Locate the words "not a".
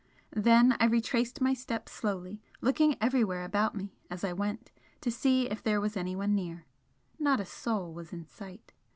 7.19-7.45